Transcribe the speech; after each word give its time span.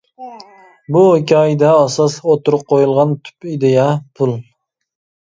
بۇ 0.95 1.03
ھېكايىدە 1.07 1.75
ئاساسلىق 1.83 2.33
ئوتتۇرىغا 2.33 2.69
قويۇلغان 2.75 3.17
تۈپ 3.23 3.51
ئىدىيە 3.55 3.89
«پۇل». 4.13 4.39